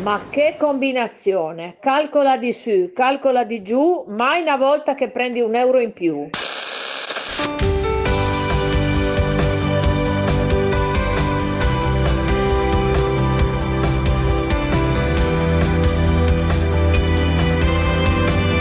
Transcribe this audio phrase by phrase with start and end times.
[0.00, 1.76] Ma che combinazione!
[1.78, 6.28] Calcola di su, calcola di giù, mai una volta che prendi un euro in più.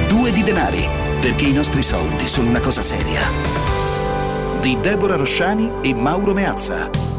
[0.09, 0.85] Due di denari,
[1.21, 3.21] perché i nostri soldi sono una cosa seria.
[4.59, 7.10] Di Deborah Rosciani e Mauro Meazza.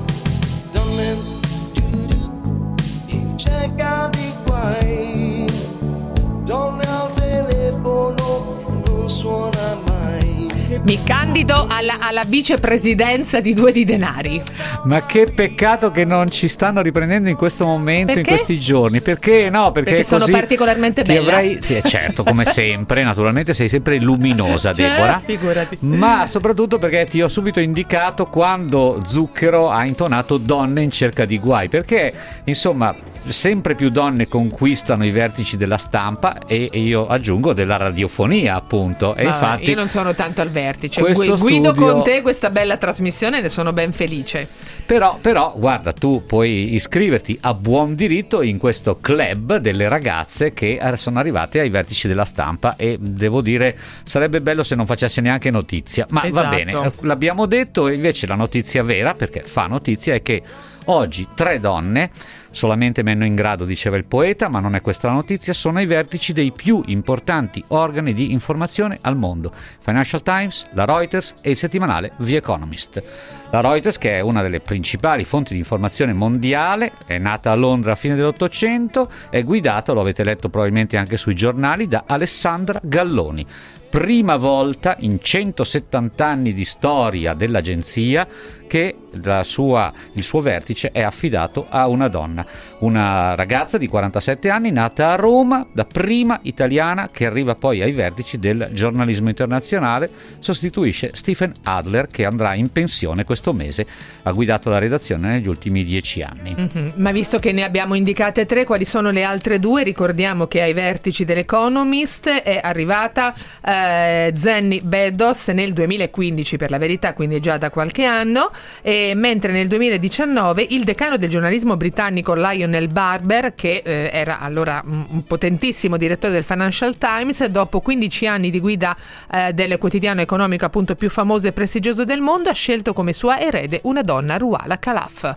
[10.85, 14.43] Mi candido alla, alla vicepresidenza di Due di Denari.
[14.85, 18.31] Ma che peccato che non ci stanno riprendendo in questo momento, in Perché?
[18.31, 19.01] questi giorni.
[19.01, 19.71] Perché no?
[19.71, 21.37] Perché, Perché sono particolarmente ti bella.
[21.37, 25.23] avrei- sì, certo, come sempre, naturalmente sei sempre luminosa, Cioè, Deborah.
[25.25, 25.79] figurati.
[25.83, 31.39] Ma soprattutto perché ti ho subito indicato quando Zucchero ha intonato donne in cerca di
[31.39, 31.69] guai.
[31.69, 32.13] Perché,
[32.45, 32.93] insomma,
[33.29, 39.15] sempre più donne conquistano i vertici della stampa e, e io aggiungo della radiofonia, appunto.
[39.15, 39.71] E Vabbè, infatti.
[39.71, 41.01] io non sono tanto al vertice.
[41.01, 44.49] Guido studio- con te questa bella trasmissione ne sono ben felice.
[44.85, 50.81] Però, però, guarda, tu puoi iscriverti a buon diritto in questo club delle ragazze che
[50.97, 55.51] sono arrivate ai vertici della stampa e devo dire sarebbe bello se non facesse neanche
[55.51, 56.07] notizia.
[56.11, 56.57] Ma va Esatto.
[56.57, 60.43] bene, eh, l'abbiamo detto e invece la notizia vera, perché fa notizia, è che
[60.87, 62.11] oggi tre donne,
[62.53, 65.87] solamente meno in grado, diceva il poeta, ma non è questa la notizia, sono ai
[65.87, 69.53] vertici dei più importanti organi di informazione al mondo.
[69.81, 73.03] Financial Times, la Reuters e il settimanale The Economist.
[73.51, 77.93] La Reuters, che è una delle principali fonti di informazione mondiale, è nata a Londra
[77.93, 83.47] a fine dell'Ottocento, è guidata, lo avete letto probabilmente anche sui giornali, da Alessandra Galloni.
[83.91, 88.27] Prima volta in 170 anni di storia dell'agenzia
[88.67, 88.97] che
[89.43, 92.42] sua- il suo vertice è affidato a una donna,
[92.79, 97.93] una ragazza di 47 anni nata a Roma, da prima italiana che arriva poi ai
[97.93, 103.87] vertici del giornalismo internazionale, sostituisce Stephen Adler che andrà in pensione questo mese,
[104.23, 106.55] ha guidato la redazione negli ultimi dieci anni.
[106.57, 106.93] Mhm.
[106.97, 109.83] Ma visto che ne abbiamo indicate tre, quali sono le altre due?
[109.83, 117.13] Ricordiamo che ai vertici dell'Economist è arrivata eh, Zenny Beddos nel 2015 per la verità,
[117.13, 118.51] quindi già da qualche anno,
[118.83, 125.25] mentre nel 2019 il decano del giornalismo britannico Lionel Barber, che eh, era allora un,
[125.27, 128.97] potentissimo direttore del Financial Times, dopo 15 anni di guida
[129.33, 133.41] eh, del quotidiano economico appunto più famoso e prestigioso del mondo, ha scelto come sua
[133.41, 135.35] erede una donna, Ruala Khalaf.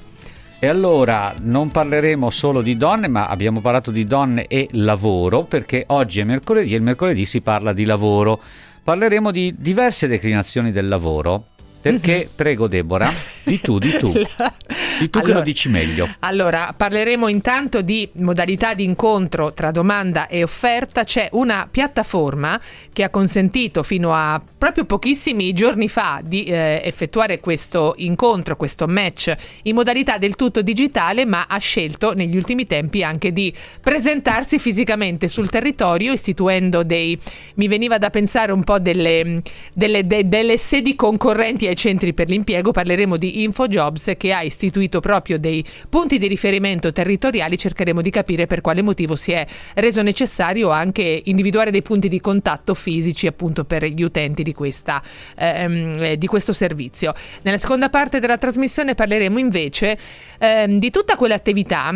[0.57, 5.83] E allora non parleremo solo di donne, ma abbiamo parlato di donne e lavoro, perché
[5.87, 8.41] oggi è mercoledì e il mercoledì si parla di lavoro.
[8.83, 11.47] Parleremo di diverse declinazioni del lavoro.
[11.91, 13.13] Perché, prego Deborah,
[13.43, 14.11] di tu, di tu,
[14.99, 16.09] di tu che Allora- lo dici meglio.
[16.21, 21.03] Allora, parleremo intanto di modalità di incontro tra domanda e offerta.
[21.03, 22.59] C'è una piattaforma
[22.91, 28.87] che ha consentito fino a proprio pochissimi giorni fa di eh, effettuare questo incontro, questo
[28.87, 29.31] match
[29.63, 35.27] in modalità del tutto digitale, ma ha scelto negli ultimi tempi anche di presentarsi fisicamente
[35.27, 37.15] sul territorio, istituendo dei,
[37.57, 42.29] mi veniva da pensare un po' delle, delle- de- delle sedi concorrenti ai centri per
[42.29, 42.71] l'impiego.
[42.71, 47.57] Parleremo di InfoJobs che ha istituito proprio dei punti di riferimento territoriali.
[47.57, 52.19] Cercheremo di capire per quale motivo si è reso necessario anche individuare dei punti di
[52.19, 55.01] contatto fisici appunto per gli utenti di, questa,
[55.37, 57.13] ehm, eh, di questo servizio.
[57.41, 59.97] Nella seconda parte della trasmissione parleremo invece
[60.39, 61.93] ehm, di tutta quell'attività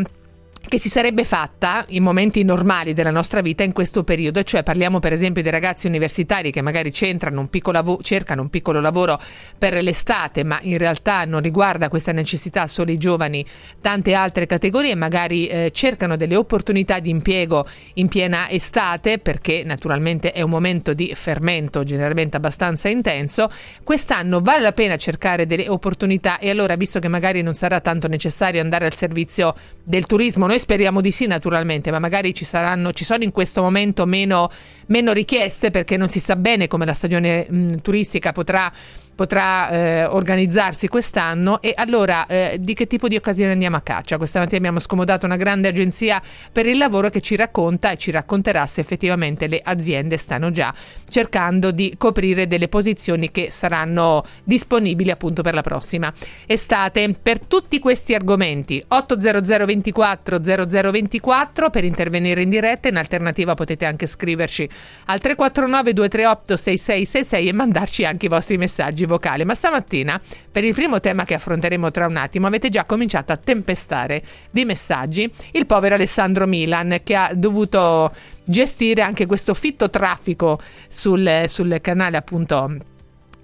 [0.62, 5.00] che si sarebbe fatta in momenti normali della nostra vita in questo periodo, cioè parliamo
[5.00, 6.92] per esempio dei ragazzi universitari che magari
[7.32, 9.20] un lavo- cercano un piccolo lavoro
[9.58, 13.44] per l'estate, ma in realtà non riguarda questa necessità solo i giovani,
[13.82, 17.66] tante altre categorie magari eh, cercano delle opportunità di impiego
[17.96, 23.50] in piena estate perché naturalmente è un momento di fermento generalmente abbastanza intenso.
[23.84, 28.08] Quest'anno vale la pena cercare delle opportunità e allora visto che magari non sarà tanto
[28.08, 32.92] necessario andare al servizio del turismo, noi speriamo di sì naturalmente, ma magari ci saranno,
[32.92, 34.50] ci sono in questo momento meno,
[34.88, 38.72] meno richieste perché non si sa bene come la stagione mh, turistica potrà
[39.20, 44.16] potrà eh, organizzarsi quest'anno e allora eh, di che tipo di occasione andiamo a caccia?
[44.16, 46.22] Questa mattina abbiamo scomodato una grande agenzia
[46.54, 50.74] per il lavoro che ci racconta e ci racconterà se effettivamente le aziende stanno già
[51.10, 56.14] cercando di coprire delle posizioni che saranno disponibili appunto per la prossima
[56.46, 57.14] estate.
[57.22, 64.08] Per tutti questi argomenti 800 24 0024 per intervenire in diretta, in alternativa potete anche
[64.08, 64.70] scriverci
[65.08, 70.74] al 349 238 6666 e mandarci anche i vostri messaggi vocale, ma stamattina, per il
[70.74, 75.30] primo tema che affronteremo tra un attimo, avete già cominciato a tempestare di messaggi.
[75.52, 78.14] Il povero Alessandro Milan che ha dovuto
[78.46, 82.78] gestire anche questo fitto traffico sul, sul canale appunto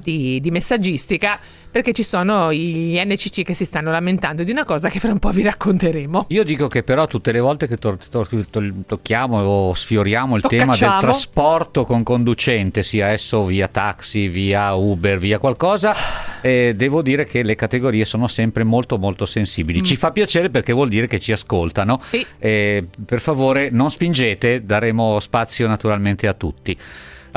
[0.06, 1.40] di, di messaggistica
[1.76, 5.20] perché ci sono gli NCC che si stanno lamentando di una cosa che fra un
[5.20, 6.28] po' vi racconteremo.
[6.30, 10.44] Io dico che però tutte le volte che to- to- to- tocchiamo o sfioriamo il
[10.48, 15.94] tema del trasporto con conducente, sia esso via taxi, via Uber, via qualcosa,
[16.40, 19.84] eh, devo dire che le categorie sono sempre molto molto sensibili.
[19.84, 22.00] Ci fa piacere perché vuol dire che ci ascoltano.
[22.02, 22.26] Sì.
[22.38, 26.78] Eh, per favore non spingete, daremo spazio naturalmente a tutti.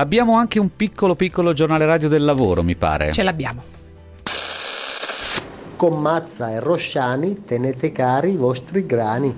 [0.00, 3.11] Abbiamo anche un piccolo piccolo giornale radio del lavoro, mi pare.
[3.12, 3.65] Ce l'abbiamo.
[5.75, 9.35] Con Mazza e Rosciani tenete cari i vostri grani.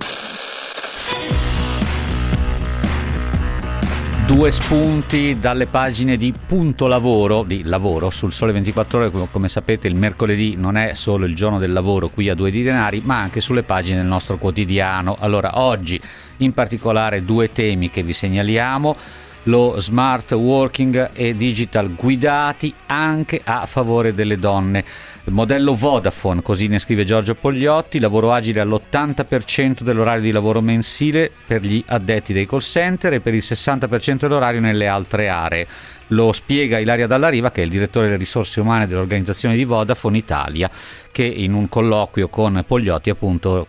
[4.27, 9.49] Due spunti dalle pagine di Punto Lavoro, di lavoro sul Sole 24 Ore, come- come
[9.49, 13.01] sapete il mercoledì non è solo il giorno del lavoro qui a Due di Denari,
[13.03, 15.17] ma anche sulle pagine del nostro quotidiano.
[15.19, 15.99] Allora oggi
[16.37, 18.95] in particolare due temi che vi segnaliamo,
[19.43, 24.83] lo smart working e digital guidati anche a favore delle donne.
[25.25, 31.61] Modello Vodafone, così ne scrive Giorgio Pogliotti, lavoro agile all'80% dell'orario di lavoro mensile per
[31.61, 35.67] gli addetti dei call center e per il 60% dell'orario nelle altre aree.
[36.11, 40.69] Lo spiega Ilaria Dallariva, che è il direttore delle risorse umane dell'organizzazione di Vodafone Italia,
[41.09, 43.67] che in un colloquio con Pogliotti, appunto,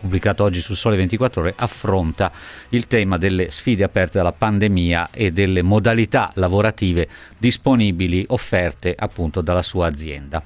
[0.00, 2.32] pubblicato oggi sul Sole 24 Ore, affronta
[2.70, 9.62] il tema delle sfide aperte dalla pandemia e delle modalità lavorative disponibili offerte appunto dalla
[9.62, 10.42] sua azienda.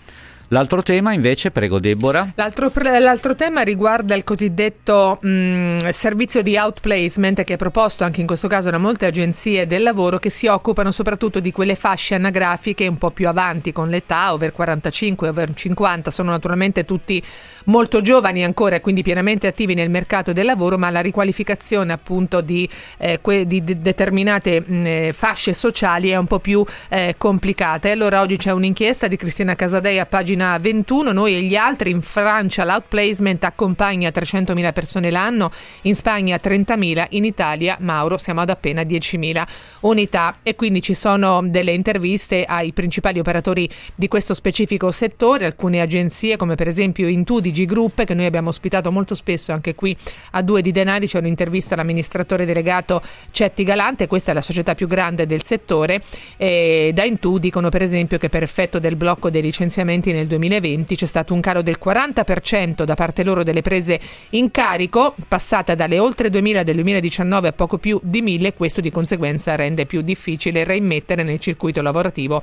[0.51, 2.33] L'altro tema invece, prego Deborah.
[2.37, 8.27] L'altro, l'altro tema riguarda il cosiddetto mh, servizio di outplacement che è proposto anche in
[8.27, 12.87] questo caso da molte agenzie del lavoro che si occupano soprattutto di quelle fasce anagrafiche
[12.87, 17.23] un po' più avanti con l'età, over 45, over 50, sono naturalmente tutti
[17.67, 22.41] molto giovani ancora e quindi pienamente attivi nel mercato del lavoro, ma la riqualificazione appunto
[22.41, 22.67] di,
[22.97, 27.89] eh, que- di de- determinate mh, eh, fasce sociali è un po' più eh, complicata.
[27.89, 31.91] E allora oggi c'è un'inchiesta di Cristina Casadei a pagina 21, noi e gli altri
[31.91, 35.51] in Francia l'outplacement accompagna 300.000 persone l'anno,
[35.83, 39.43] in Spagna 30.000, in Italia Mauro siamo ad appena 10.000
[39.81, 40.37] unità.
[40.43, 46.37] E quindi ci sono delle interviste ai principali operatori di questo specifico settore, alcune agenzie
[46.37, 49.97] come per esempio Intu di G Group che noi abbiamo ospitato molto spesso anche qui
[50.33, 54.87] a Due di Denari, c'è un'intervista all'amministratore delegato Cetti Galante, questa è la società più
[54.87, 56.01] grande del settore
[56.37, 60.95] e da Intu dicono per esempio che per effetto del blocco dei licenziamenti nel 2020
[60.95, 63.99] c'è stato un calo del 40% da parte loro delle prese
[64.31, 68.91] in carico, passata dalle oltre 2000 del 2019 a poco più di 1000, questo di
[68.91, 72.43] conseguenza rende più difficile reimmettere nel circuito lavorativo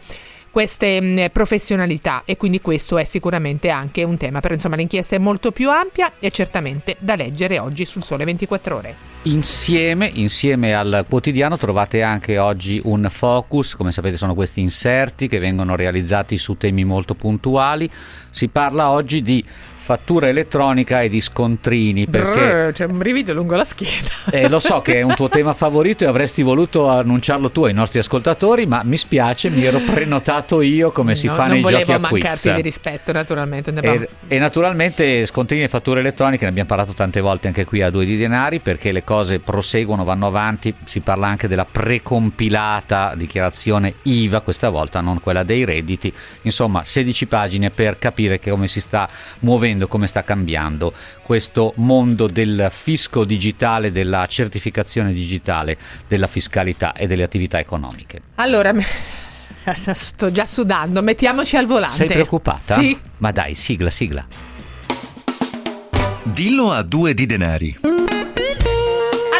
[0.55, 5.19] queste mh, professionalità e quindi questo è sicuramente anche un tema, però insomma l'inchiesta è
[5.19, 8.95] molto più ampia e certamente da leggere oggi sul Sole 24 Ore.
[9.23, 15.39] Insieme, insieme al quotidiano trovate anche oggi un focus, come sapete sono questi inserti che
[15.39, 17.91] vengono realizzati su temi molto puntuali.
[18.29, 19.43] Si parla oggi di
[19.85, 24.07] fattura elettronica e di scontrini perché Brrr, c'è un brivido lungo la schiena.
[24.31, 27.73] eh, lo so che è un tuo tema favorito e avresti voluto annunciarlo tu ai
[27.73, 31.61] nostri ascoltatori, ma mi spiace, mi ero prenotato io come si No, fa non nei
[31.61, 32.55] volevo giochi a mancarti quiz.
[32.55, 33.71] di rispetto, naturalmente.
[33.79, 37.91] E, e naturalmente scontrini e fatture elettroniche, ne abbiamo parlato tante volte anche qui a
[37.91, 43.95] Due di Denari, perché le cose proseguono, vanno avanti, si parla anche della precompilata dichiarazione
[44.03, 46.11] IVA, questa volta non quella dei redditi,
[46.43, 49.07] insomma 16 pagine per capire che come si sta
[49.41, 55.77] muovendo, come sta cambiando questo mondo del fisco digitale, della certificazione digitale,
[56.07, 58.21] della fiscalità e delle attività economiche.
[58.35, 58.73] Allora,
[59.93, 61.95] sto già sudando, mettiamoci al volante.
[61.95, 62.75] Sei preoccupata?
[62.75, 62.97] Sì.
[63.17, 64.25] Ma dai, sigla, sigla.
[66.23, 67.77] Dillo a due di denari.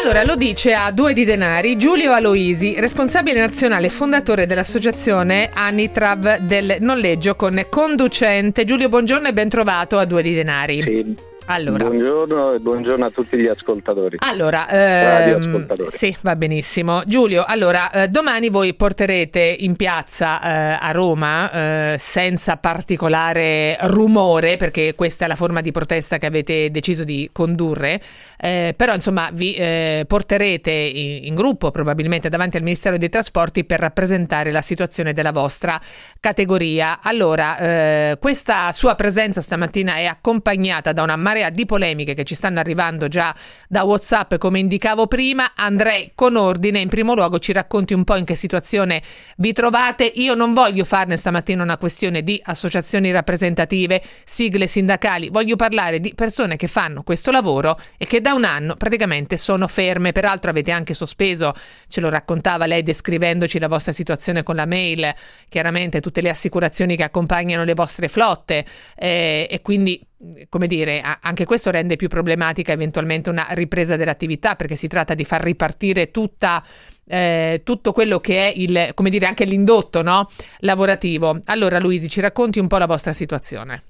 [0.06, 6.36] Allora, lo dice a due di denari Giulio Aloisi, responsabile nazionale e fondatore dell'associazione Anitrav
[6.36, 8.64] del noleggio con conducente.
[8.64, 10.80] Giulio, buongiorno e ben trovato a due di denari.
[10.84, 11.16] Sì,
[11.48, 14.16] Allora, buongiorno e buongiorno a tutti gli ascoltatori.
[14.18, 15.96] Allora, ehm, ascoltatori.
[15.96, 17.04] sì, va benissimo.
[17.06, 24.56] Giulio, allora, eh, domani voi porterete in piazza eh, a Roma, eh, senza particolare rumore,
[24.56, 28.00] perché questa è la forma di protesta che avete deciso di condurre,
[28.38, 33.64] eh, però insomma vi eh, porterete in, in gruppo probabilmente davanti al Ministero dei Trasporti
[33.64, 35.80] per rappresentare la situazione della vostra
[36.18, 36.98] categoria.
[37.02, 42.24] Allora, eh, questa sua presenza stamattina è accompagnata da una marea marea di polemiche che
[42.24, 43.34] ci stanno arrivando già
[43.68, 45.52] da WhatsApp, come indicavo prima.
[45.54, 46.80] Andrei con ordine.
[46.80, 49.02] In primo luogo ci racconti un po' in che situazione
[49.36, 50.04] vi trovate.
[50.04, 56.14] Io non voglio farne stamattina una questione di associazioni rappresentative, sigle sindacali, voglio parlare di
[56.14, 60.12] persone che fanno questo lavoro e che da un anno praticamente sono ferme.
[60.12, 61.52] Peraltro avete anche sospeso,
[61.88, 65.14] ce lo raccontava lei descrivendoci la vostra situazione con la mail,
[65.48, 68.64] chiaramente tutte le assicurazioni che accompagnano le vostre flotte
[68.96, 70.00] eh, e quindi
[70.48, 75.24] come dire, anche questo rende più problematica eventualmente una ripresa dell'attività perché si tratta di
[75.24, 76.62] far ripartire tutta,
[77.06, 80.28] eh, tutto quello che è il, come dire, anche l'indotto no?
[80.60, 81.38] lavorativo.
[81.46, 83.82] Allora Luisi, ci racconti un po' la vostra situazione.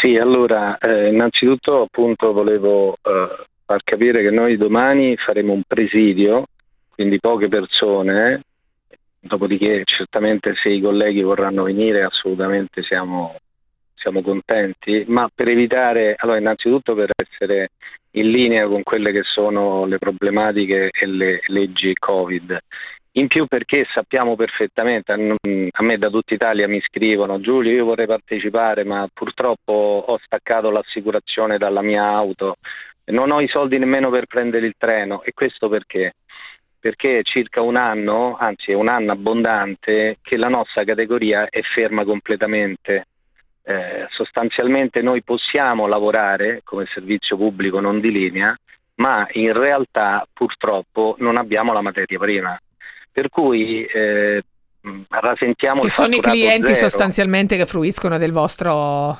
[0.00, 6.46] Sì, allora, eh, innanzitutto appunto volevo eh, far capire che noi domani faremo un presidio,
[6.88, 8.42] quindi poche persone,
[9.20, 13.36] dopodiché certamente se i colleghi vorranno venire assolutamente siamo
[14.00, 17.70] siamo contenti, ma per evitare, allora innanzitutto per essere
[18.12, 22.58] in linea con quelle che sono le problematiche e le leggi Covid.
[23.14, 28.06] In più perché sappiamo perfettamente, a me da tutta Italia mi scrivono Giulio io vorrei
[28.06, 32.54] partecipare ma purtroppo ho staccato l'assicurazione dalla mia auto,
[33.06, 36.14] non ho i soldi nemmeno per prendere il treno e questo perché?
[36.78, 41.60] Perché è circa un anno, anzi è un anno abbondante, che la nostra categoria è
[41.62, 43.06] ferma completamente
[43.70, 48.52] eh, sostanzialmente noi possiamo lavorare come servizio pubblico non di linea,
[48.96, 52.58] ma in realtà purtroppo non abbiamo la materia prima.
[53.12, 54.42] Per cui eh,
[55.08, 56.88] rasentiamo che sono i clienti zero.
[56.88, 59.16] sostanzialmente che fruiscono del vostro,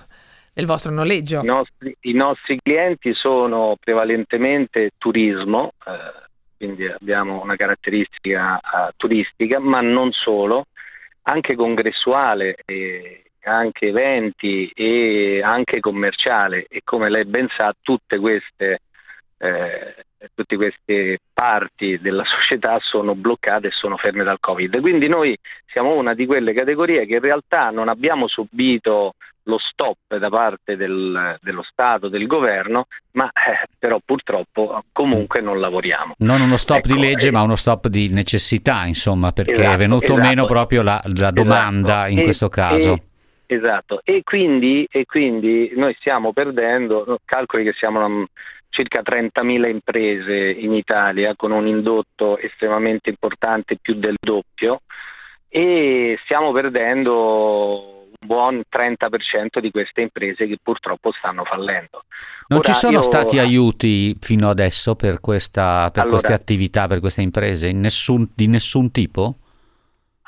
[0.52, 1.42] del vostro noleggio.
[1.42, 9.60] I nostri, I nostri, clienti sono prevalentemente turismo, eh, quindi abbiamo una caratteristica eh, turistica,
[9.60, 10.64] ma non solo,
[11.22, 18.80] anche congressuale e anche eventi e anche commerciale e come lei ben sa tutte queste,
[19.38, 19.94] eh,
[20.34, 24.80] tutte queste parti della società sono bloccate e sono ferme dal Covid.
[24.80, 30.16] Quindi noi siamo una di quelle categorie che in realtà non abbiamo subito lo stop
[30.16, 36.14] da parte del, dello Stato, del governo, ma eh, però purtroppo comunque non lavoriamo.
[36.18, 39.74] Non uno stop ecco, di legge, eh, ma uno stop di necessità, insomma, perché esatto,
[39.74, 40.20] è venuto esatto.
[40.20, 42.10] meno proprio la, la domanda esatto.
[42.10, 42.92] in questo caso.
[42.92, 43.02] E,
[43.52, 48.26] Esatto, e quindi, e quindi, noi stiamo perdendo, calcoli che siamo a
[48.68, 54.82] circa 30.000 imprese in Italia con un indotto estremamente importante, più del doppio,
[55.48, 62.04] e stiamo perdendo un buon 30% di queste imprese che purtroppo stanno fallendo.
[62.46, 63.02] Non Ora, ci sono io...
[63.02, 68.46] stati aiuti fino adesso per, questa, per allora, queste attività, per queste imprese, nessun, di
[68.46, 69.38] nessun tipo?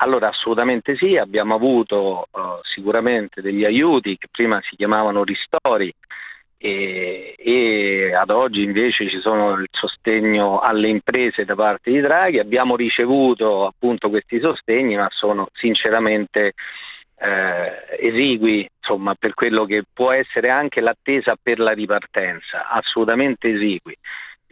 [0.03, 5.93] Allora assolutamente sì, abbiamo avuto uh, sicuramente degli aiuti che prima si chiamavano ristori
[6.57, 12.39] e, e, ad oggi invece ci sono il sostegno alle imprese da parte di Draghi,
[12.39, 16.51] abbiamo ricevuto appunto questi sostegni ma sono sinceramente
[17.17, 23.95] eh, esigui insomma, per quello che può essere anche l'attesa per la ripartenza, assolutamente esigui.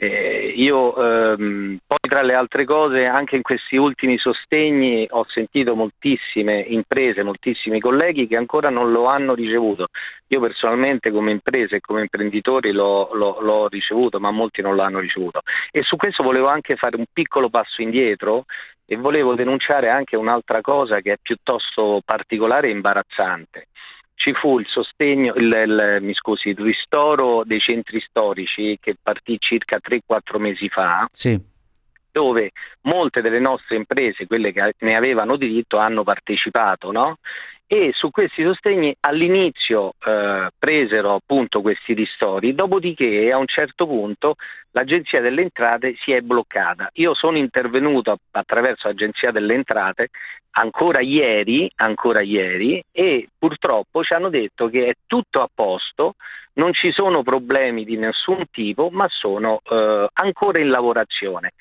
[0.04, 5.76] Eh, io ehm, poi tra le altre cose anche in questi ultimi sostegni ho sentito
[5.76, 9.90] moltissime imprese, moltissimi colleghi che ancora non lo hanno ricevuto.
[10.30, 14.98] Io personalmente come imprese e come imprenditori l'ho, l'ho, l'ho ricevuto, ma molti non l'hanno
[14.98, 15.42] ricevuto.
[15.70, 18.46] E su questo volevo anche fare un piccolo passo indietro
[18.88, 23.68] e volevo denunciare anche un'altra cosa che è piuttosto particolare e imbarazzante
[24.22, 29.38] ci fu il sostegno, il, il, mi scusi, il ristoro dei centri storici che partì
[29.40, 31.08] circa 3-4 mesi fa.
[31.12, 31.40] Sì.
[32.12, 32.52] Dove
[32.82, 37.18] molte delle nostre imprese, quelle che ne avevano diritto, hanno partecipato, no?
[37.66, 44.36] E su questi sostegni all'inizio eh, presero appunto questi ristori, dopodiché a un certo punto
[44.72, 46.90] l'Agenzia delle Entrate si è bloccata.
[46.96, 50.10] Io sono intervenuto attraverso l'Agenzia delle Entrate
[50.52, 56.16] ancora ieri, ancora ieri e purtroppo ci hanno detto che è tutto a posto,
[56.54, 61.52] non ci sono problemi di nessun tipo, ma sono eh, ancora in lavorazione.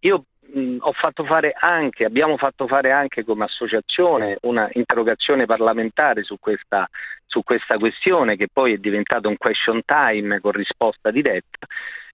[0.00, 6.22] Io mh, ho fatto fare anche, abbiamo fatto fare anche come associazione una interrogazione parlamentare
[6.22, 6.88] su questa,
[7.26, 11.66] su questa questione che poi è diventata un question time con risposta diretta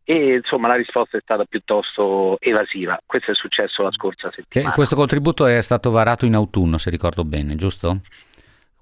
[0.04, 2.98] e insomma la risposta è stata piuttosto evasiva.
[3.04, 4.70] Questo è successo la scorsa settimana.
[4.70, 8.00] E questo contributo è stato varato in autunno, se ricordo bene, giusto?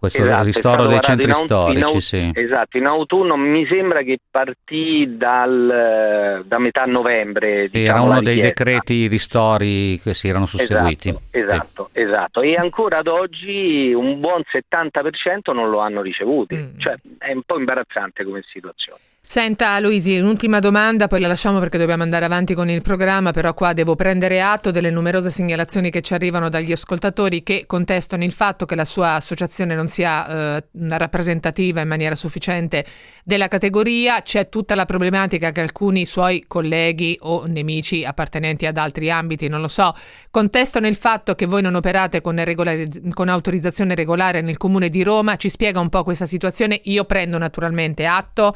[0.02, 2.30] Questo esatto, ristoro dei centri in aut- storici, in aut- sì.
[2.34, 7.68] Esatto, in autunno mi sembra che partì dal, da metà novembre.
[7.68, 11.10] Sì, diciamo, era uno dei decreti ristori che si erano susseguiti.
[11.10, 12.40] Esatto, esatto, esatto.
[12.40, 16.56] E ancora ad oggi un buon 70% non lo hanno ricevuti.
[16.56, 16.80] Mm.
[16.80, 18.98] Cioè è un po' imbarazzante come situazione.
[19.24, 23.54] Senta Luisi, un'ultima domanda, poi la lasciamo perché dobbiamo andare avanti con il programma, però
[23.54, 28.32] qua devo prendere atto delle numerose segnalazioni che ci arrivano dagli ascoltatori che contestano il
[28.32, 32.84] fatto che la sua associazione non sia eh, rappresentativa in maniera sufficiente
[33.24, 34.20] della categoria.
[34.20, 39.62] C'è tutta la problematica che alcuni suoi colleghi o nemici appartenenti ad altri ambiti, non
[39.62, 39.94] lo so,
[40.30, 45.02] contestano il fatto che voi non operate con, regolariz- con autorizzazione regolare nel comune di
[45.04, 45.36] Roma.
[45.36, 46.78] Ci spiega un po' questa situazione.
[46.84, 48.54] Io prendo naturalmente atto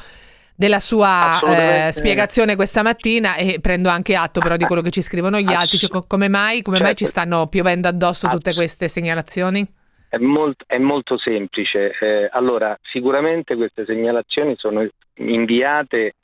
[0.57, 1.41] della sua
[1.89, 5.53] eh, spiegazione questa mattina e prendo anche atto però di quello che ci scrivono gli
[5.53, 6.83] altri, cioè, come, mai, come certo.
[6.83, 7.21] mai ci certo.
[7.21, 9.67] stanno piovendo addosso tutte queste segnalazioni?
[10.09, 11.93] È molto, è molto semplice.
[12.01, 16.15] Eh, allora, sicuramente queste segnalazioni sono inviate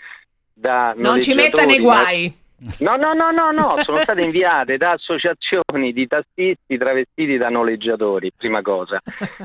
[0.53, 0.95] da...
[0.97, 2.33] Non ci metta nei guai.
[2.79, 8.31] No, no, no, no, no, sono state inviate da associazioni di tassisti travestiti da noleggiatori,
[8.37, 9.01] prima cosa.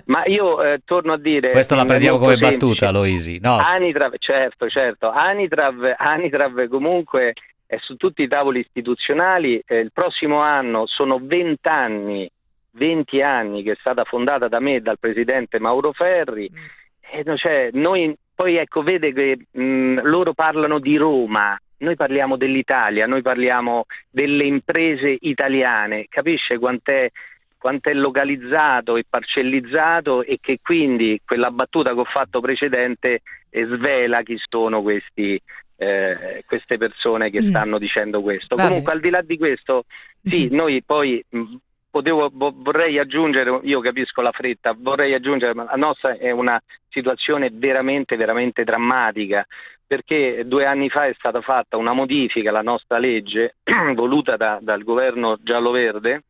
[0.05, 1.51] Ma io eh, torno a dire...
[1.51, 2.53] Questo la prendiamo come semplice.
[2.53, 3.39] battuta, Loisi.
[3.41, 3.57] No.
[3.57, 5.09] Anitrav, certo, certo.
[5.09, 7.33] Anitrav, Anitrav comunque
[7.65, 9.61] è su tutti i tavoli istituzionali.
[9.65, 12.29] Eh, il prossimo anno sono 20 anni,
[12.71, 16.51] 20 anni che è stata fondata da me e dal presidente Mauro Ferri.
[16.51, 17.25] Mm.
[17.29, 23.05] E, cioè, noi, poi ecco, vede che mh, loro parlano di Roma noi parliamo dell'Italia,
[23.07, 27.09] noi parliamo delle imprese italiane, capisce quant'è,
[27.57, 34.21] quant'è localizzato e parcellizzato e che quindi quella battuta che ho fatto precedente eh, svela
[34.21, 35.39] chi sono questi,
[35.77, 37.49] eh, queste persone che mm.
[37.49, 38.55] stanno dicendo questo.
[38.55, 38.67] Vabbè.
[38.69, 39.85] Comunque al di là di questo,
[40.21, 40.55] sì, mm.
[40.55, 41.55] noi poi mh,
[41.89, 47.49] potevo, vorrei aggiungere, io capisco la fretta, vorrei aggiungere, ma la nostra è una situazione
[47.51, 49.45] veramente, veramente drammatica
[49.87, 53.55] perché due anni fa è stata fatta una modifica alla nostra legge
[53.95, 56.23] voluta da, dal governo giallo-verde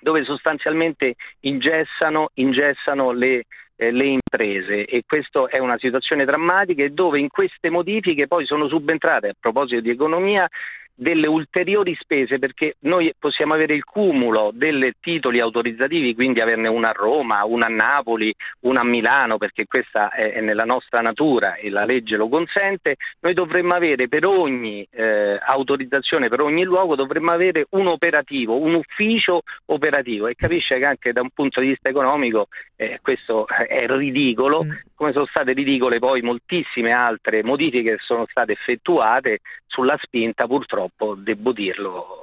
[0.00, 3.44] dove sostanzialmente ingessano, ingessano le,
[3.76, 4.86] eh, le, imprese.
[4.86, 9.34] E questa è una situazione drammatica e dove in queste modifiche poi sono subentrate a
[9.38, 10.48] proposito di economia
[10.94, 16.90] delle ulteriori spese perché noi possiamo avere il cumulo dei titoli autorizzativi, quindi averne una
[16.90, 21.70] a Roma, una a Napoli, una a Milano, perché questa è, nella nostra natura e
[21.70, 27.30] la legge lo consente, noi dovremmo avere per ogni eh, autorizzazione, per ogni luogo, dovremmo
[27.30, 31.88] avere un operativo, un ufficio operativo e capisce che anche da un punto di vista
[31.88, 34.70] economico eh, questo è ridicolo, mm.
[34.94, 40.79] come sono state ridicole poi moltissime altre modifiche che sono state effettuate sulla spinta purtroppo
[40.88, 42.20] purtroppo, devo dirlo,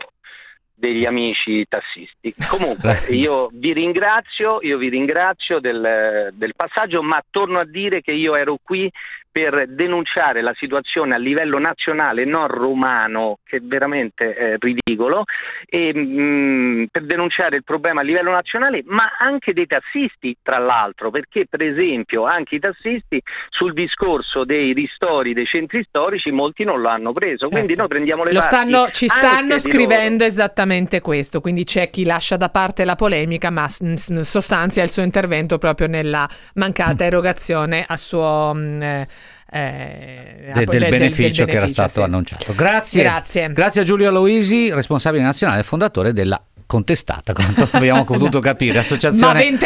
[0.74, 2.34] degli amici tassisti.
[2.50, 8.12] Comunque io vi ringrazio, io vi ringrazio del, del passaggio, ma torno a dire che
[8.12, 8.92] io ero qui
[9.38, 15.26] per denunciare la situazione a livello nazionale, non romano, che è veramente eh, ridicolo,
[15.68, 20.58] e, mh, mm, per denunciare il problema a livello nazionale, ma anche dei tassisti, tra
[20.58, 26.64] l'altro, perché per esempio anche i tassisti sul discorso dei ristori dei centri storici molti
[26.64, 27.50] non lo hanno preso, certo.
[27.52, 32.38] quindi noi prendiamo le Lo stanno, Ci stanno scrivendo esattamente questo, quindi c'è chi lascia
[32.38, 38.52] da parte la polemica, ma sostanzia il suo intervento proprio nella mancata erogazione a suo...
[38.56, 39.02] Mh, mm,
[39.50, 42.02] eh, de, del, del, beneficio del, che era stato sì.
[42.02, 42.54] annunciato.
[42.56, 43.04] Grazie.
[43.04, 43.54] Grazie.
[43.54, 49.58] Grazie a Giulio Aloisi, responsabile nazionale e fondatore della contestata, quanto abbiamo potuto capire, associazione.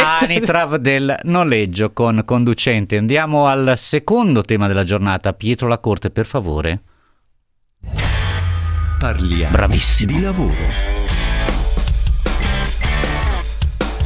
[0.00, 2.96] Anitrav del noleggio con conducente.
[2.96, 5.34] Andiamo al secondo tema della giornata.
[5.34, 6.80] Pietro La Corte, per favore.
[8.98, 10.16] Parliamo Bravissimo.
[10.16, 11.03] di lavoro.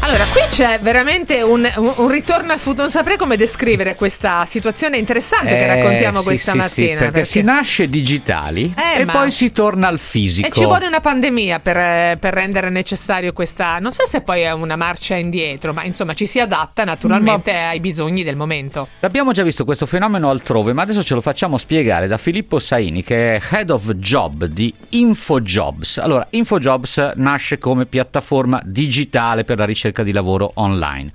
[0.09, 2.85] Allora, qui c'è veramente un, un, ritorno al futuro.
[2.85, 6.87] Non saprei come descrivere questa situazione interessante eh, che raccontiamo sì, questa sì, mattina.
[6.87, 9.12] Sì, perché, perché, si nasce digitali eh, e ma...
[9.12, 10.49] poi si torna al fisico.
[10.49, 13.79] E ci vuole una pandemia per, per, rendere necessario questa.
[13.81, 17.68] Non so se poi è una marcia indietro, ma insomma ci si adatta naturalmente ma...
[17.68, 18.88] ai bisogni del momento.
[19.01, 23.03] Abbiamo già visto questo fenomeno altrove, ma adesso ce lo facciamo spiegare da Filippo Saini,
[23.05, 25.99] che è Head of Job di InfoJobs.
[25.99, 31.12] Allora, InfoJobs nasce come piattaforma digitale per la ricerca ricerca di lavoro online.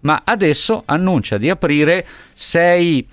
[0.00, 3.06] Ma adesso annuncia di aprire sei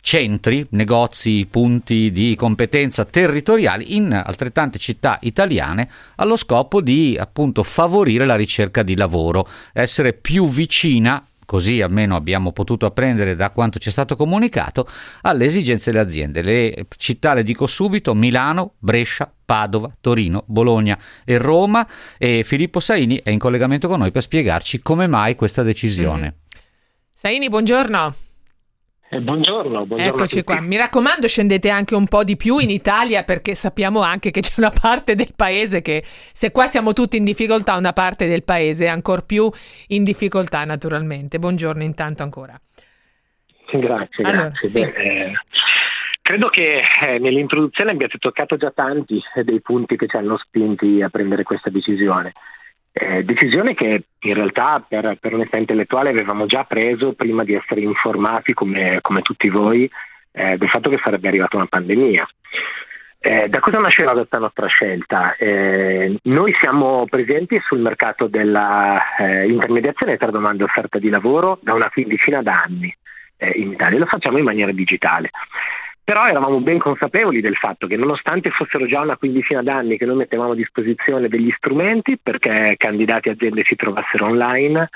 [0.00, 8.24] centri, negozi, punti di competenza territoriali in altrettante città italiane allo scopo di appunto favorire
[8.24, 13.88] la ricerca di lavoro, essere più vicina così almeno abbiamo potuto apprendere da quanto ci
[13.88, 14.86] è stato comunicato,
[15.22, 16.42] alle esigenze delle aziende.
[16.42, 23.22] Le città, le dico subito, Milano, Brescia, Padova, Torino, Bologna e Roma e Filippo Saini
[23.22, 26.34] è in collegamento con noi per spiegarci come mai questa decisione.
[26.36, 26.58] Mm.
[27.14, 28.27] Saini, buongiorno.
[29.10, 30.60] Eh, buongiorno, buongiorno, Eccoci qua.
[30.60, 34.54] Mi raccomando, scendete anche un po' di più in Italia perché sappiamo anche che c'è
[34.58, 38.84] una parte del paese che, se qua siamo tutti in difficoltà, una parte del paese
[38.84, 39.50] è ancora più
[39.88, 41.38] in difficoltà, naturalmente.
[41.38, 42.60] Buongiorno intanto ancora.
[43.70, 44.68] Grazie, allora, grazie.
[44.68, 44.80] Sì.
[44.80, 45.32] Beh, eh,
[46.28, 51.08] Credo che eh, nell'introduzione abbiate toccato già tanti dei punti che ci hanno spinti a
[51.08, 52.34] prendere questa decisione.
[53.00, 57.80] Eh, decisione che in realtà per, per onestà intellettuale avevamo già preso prima di essere
[57.80, 59.88] informati come, come tutti voi
[60.32, 62.28] eh, del fatto che sarebbe arrivata una pandemia.
[63.20, 65.36] Eh, da cosa nasceva questa nostra scelta?
[65.36, 71.90] Eh, noi siamo presenti sul mercato dell'intermediazione tra domanda e offerta di lavoro da una
[71.90, 72.92] quindicina d'anni
[73.36, 75.30] eh, in Italia, lo facciamo in maniera digitale.
[76.08, 80.16] Però eravamo ben consapevoli del fatto che nonostante fossero già una quindicina d'anni che noi
[80.16, 84.88] mettevamo a disposizione degli strumenti perché candidati e aziende si trovassero online,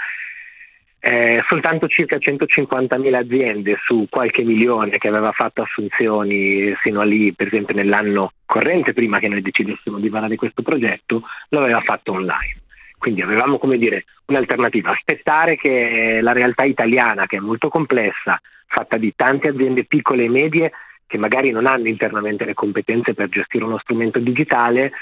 [1.00, 7.34] eh, soltanto circa 150.000 aziende su qualche milione che aveva fatto assunzioni sino a lì,
[7.34, 12.12] per esempio nell'anno corrente, prima che noi decidessimo di varare questo progetto, lo aveva fatto
[12.12, 12.62] online.
[12.96, 18.96] Quindi avevamo come dire un'alternativa, aspettare che la realtà italiana, che è molto complessa, fatta
[18.96, 20.72] di tante aziende piccole e medie,
[21.06, 24.92] che magari non hanno internamente le competenze per gestire uno strumento digitale,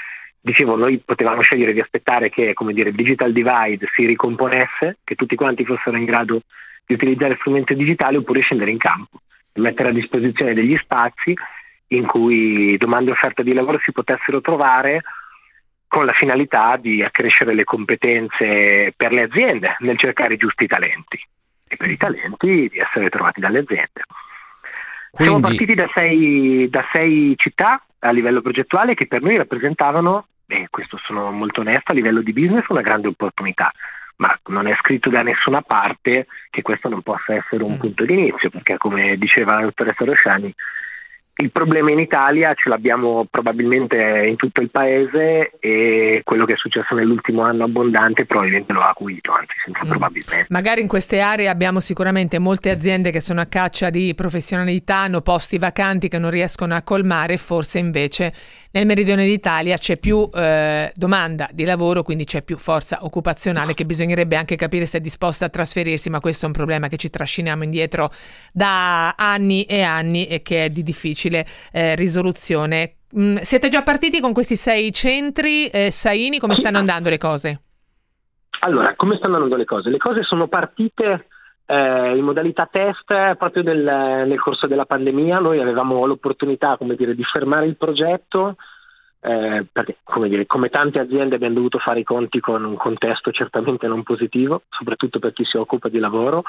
[0.41, 5.15] dicevo, noi potevamo scegliere di aspettare che come dire, il digital divide si ricomponesse, che
[5.15, 6.41] tutti quanti fossero in grado
[6.85, 9.21] di utilizzare strumenti digitali oppure scendere in campo
[9.53, 11.33] e mettere a disposizione degli spazi
[11.87, 15.01] in cui domande e offerte di lavoro si potessero trovare
[15.87, 21.19] con la finalità di accrescere le competenze per le aziende nel cercare i giusti talenti
[21.67, 24.03] e per i talenti di essere trovati dalle aziende.
[25.11, 25.33] Quindi...
[25.33, 30.67] Siamo partiti da sei, da sei, città a livello progettuale che per noi rappresentavano, e
[30.69, 33.71] questo sono molto onesto, a livello di business una grande opportunità.
[34.17, 37.79] Ma non è scritto da nessuna parte che questo non possa essere un mm.
[37.79, 40.53] punto di inizio, perché come diceva la dottoressa Rosciani,
[41.41, 43.95] il problema in Italia ce l'abbiamo probabilmente
[44.27, 48.91] in tutto il paese e quello che è successo nell'ultimo anno abbondante probabilmente lo ha
[48.91, 49.89] acuito, anzi senza mm.
[49.89, 50.45] probabilmente.
[50.49, 55.21] Magari in queste aree abbiamo sicuramente molte aziende che sono a caccia di professionalità, hanno
[55.21, 58.31] posti vacanti che non riescono a colmare, forse invece
[58.73, 63.85] nel meridione d'Italia c'è più eh, domanda di lavoro, quindi c'è più forza occupazionale che
[63.85, 67.09] bisognerebbe anche capire se è disposta a trasferirsi, ma questo è un problema che ci
[67.09, 68.11] trasciniamo indietro
[68.53, 71.30] da anni e anni e che è di difficile
[71.71, 72.95] eh, risoluzione.
[73.17, 77.61] Mm, siete già partiti con questi sei centri, eh, Saini, come stanno andando le cose?
[78.61, 79.89] Allora, come stanno andando le cose?
[79.89, 81.27] Le cose sono partite
[81.65, 85.39] eh, in modalità test proprio del, nel corso della pandemia.
[85.39, 88.55] Noi avevamo l'opportunità come dire, di fermare il progetto
[89.23, 93.31] eh, perché come, dire, come, tante aziende abbiamo dovuto fare i conti con un contesto
[93.31, 96.43] certamente non positivo, soprattutto per chi si occupa di lavoro,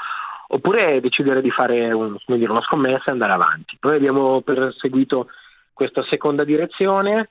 [0.47, 3.77] oppure decidere di fare un, dire, una scommessa e andare avanti.
[3.81, 5.27] Noi abbiamo perseguito
[5.73, 7.29] questa seconda direzione.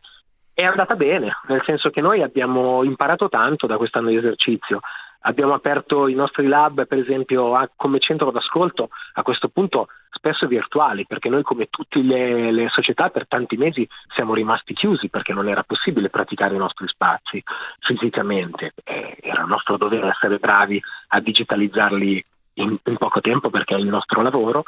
[0.55, 4.81] È andata bene, nel senso che noi abbiamo imparato tanto da quest'anno di esercizio.
[5.25, 10.49] Abbiamo aperto i nostri lab, per esempio, a, come centro d'ascolto, a questo punto spesso
[10.49, 15.33] virtuali, perché noi come tutte le, le, società per tanti mesi siamo rimasti chiusi perché
[15.33, 17.43] non era possibile praticare i nostri spazi
[17.79, 18.73] fisicamente.
[18.83, 23.87] Eh, era nostro dovere essere bravi a digitalizzarli in, in poco tempo perché è il
[23.87, 24.63] nostro lavoro.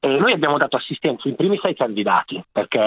[0.00, 2.78] E noi abbiamo dato assistenza in primi sei candidati, perché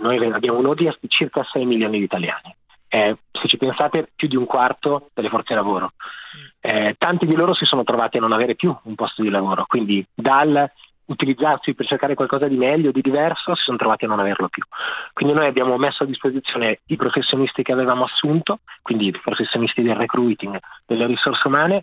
[0.00, 2.54] noi abbiamo un audience di circa 6 milioni di italiani
[2.94, 5.94] eh, se ci pensate più di un quarto delle forze lavoro.
[6.60, 9.64] Eh, tanti di loro si sono trovati a non avere più un posto di lavoro,
[9.66, 10.70] quindi dal
[11.06, 14.62] utilizzarsi per cercare qualcosa di meglio, di diverso, si sono trovati a non averlo più.
[15.12, 19.96] Quindi noi abbiamo messo a disposizione i professionisti che avevamo assunto, quindi i professionisti del
[19.96, 21.82] recruiting, delle risorse umane,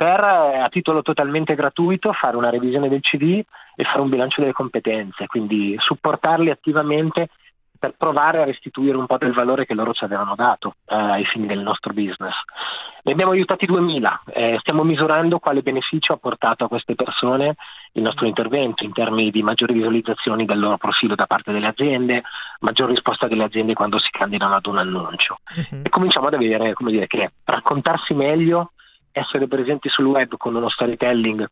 [0.00, 3.42] per eh, a titolo totalmente gratuito fare una revisione del CV
[3.76, 7.28] e fare un bilancio delle competenze, quindi supportarli attivamente
[7.78, 11.26] per provare a restituire un po' del valore che loro ci avevano dato eh, ai
[11.26, 12.32] fini del nostro business.
[13.02, 17.56] Ne abbiamo aiutati 2000, eh, stiamo misurando quale beneficio ha portato a queste persone
[17.92, 22.22] il nostro intervento in termini di maggiori visualizzazioni del loro profilo da parte delle aziende,
[22.60, 25.40] maggior risposta delle aziende quando si candidano ad un annuncio.
[25.54, 25.82] Uh-huh.
[25.82, 28.70] E cominciamo ad avere, come dire, che raccontarsi meglio,
[29.12, 31.48] essere presenti sul web con uno storytelling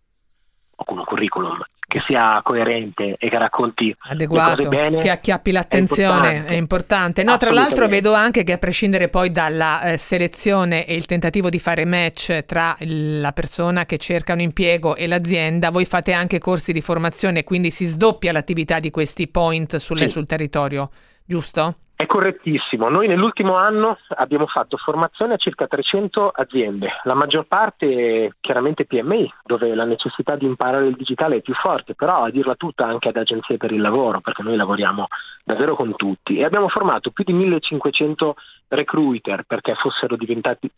[0.81, 6.45] o con un curriculum che sia coerente e che racconti adeguato, bene, che acchiappi l'attenzione,
[6.45, 6.53] è importante.
[6.53, 7.23] È importante.
[7.23, 11.49] No, tra l'altro vedo anche che a prescindere poi dalla eh, selezione e il tentativo
[11.49, 16.39] di fare match tra la persona che cerca un impiego e l'azienda, voi fate anche
[16.39, 20.11] corsi di formazione, quindi si sdoppia l'attività di questi point sulle, sì.
[20.11, 20.91] sul territorio,
[21.25, 21.75] giusto?
[22.01, 22.89] È correttissimo.
[22.89, 29.29] Noi nell'ultimo anno abbiamo fatto formazione a circa 300 aziende, la maggior parte chiaramente PMI,
[29.43, 33.09] dove la necessità di imparare il digitale è più forte, però a dirla tutta anche
[33.09, 35.09] ad agenzie per il lavoro, perché noi lavoriamo
[35.43, 36.39] davvero con tutti.
[36.39, 38.37] E abbiamo formato più di 1500
[38.69, 39.75] recruiter perché,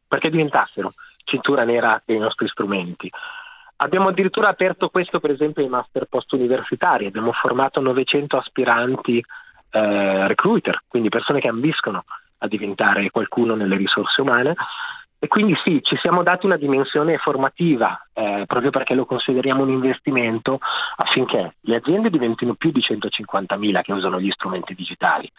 [0.09, 0.92] perché diventassero
[1.24, 3.11] cintura nera dei nostri strumenti.
[3.83, 9.22] Abbiamo addirittura aperto questo per esempio ai master post universitari, abbiamo formato 900 aspiranti
[9.70, 12.04] eh, recruiter, quindi persone che ambiscono
[12.38, 14.54] a diventare qualcuno nelle risorse umane.
[15.22, 19.68] E quindi sì, ci siamo dati una dimensione formativa, eh, proprio perché lo consideriamo un
[19.68, 20.59] investimento
[20.96, 25.30] affinché le aziende diventino più di 150.000 che usano gli strumenti digitali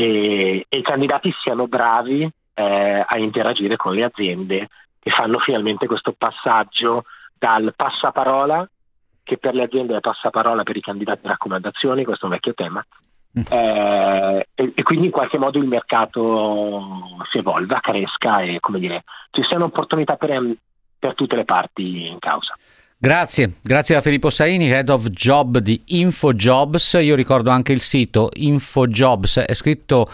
[0.00, 2.22] e, e i candidati siano bravi
[2.54, 4.68] eh, a interagire con le aziende
[5.00, 7.04] che fanno finalmente questo passaggio
[7.36, 8.68] dal passaparola,
[9.24, 12.54] che per le aziende è passaparola per i candidati di raccomandazioni, questo è un vecchio
[12.54, 12.84] tema,
[13.32, 19.42] eh, e, quindi in qualche modo il mercato si evolva, cresca e come dire, ci
[19.44, 20.42] siano opportunità per,
[20.98, 22.54] per tutte le parti in causa.
[23.00, 26.98] Grazie, grazie a Filippo Saini, Head of Job di InfoJobs.
[27.00, 30.04] Io ricordo anche il sito InfoJobs, è scritto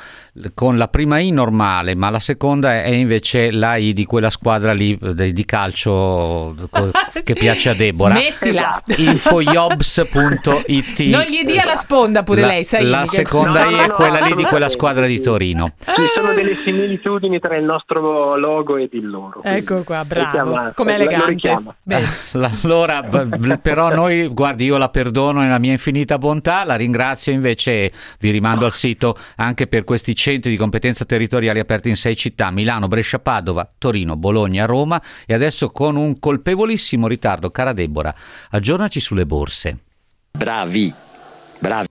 [0.53, 4.75] con la prima I normale, ma la seconda è invece la I di quella squadra
[4.75, 6.55] lì di calcio
[7.25, 8.17] che piace a Deborah.
[8.17, 8.83] Smettila!
[8.97, 12.85] Infojobs.it Non gli dia la sponda pure la, lei, sai?
[12.85, 15.73] La seconda no, I no, è no, quella no, lì di quella squadra di Torino.
[15.79, 19.43] Ci sono delle similitudini tra il nostro logo ed il loro.
[19.43, 20.71] Ecco qua, bravo.
[20.75, 21.57] Come elegante.
[22.75, 23.03] Allora,
[23.59, 28.65] però noi, guardi, io la perdono nella mia infinita bontà, la ringrazio invece vi rimando
[28.65, 33.21] al sito anche per questi centri di competenza territoriali aperti in sei città, Milano, Brescia,
[33.21, 38.15] Padova, Torino, Bologna, Roma e adesso con un colpevolissimo ritardo, cara Deborah,
[38.51, 39.79] aggiornaci sulle borse.
[40.33, 40.93] Bravi,
[41.61, 41.87] bravi.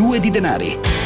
[0.00, 0.99] Due di denari.